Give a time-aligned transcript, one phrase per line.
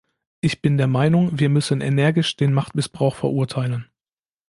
[0.39, 3.87] Ich bin der Meinung, wir müssen energisch den Machtmissbrauch verurteilen.